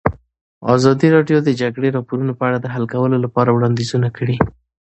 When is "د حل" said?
2.61-2.85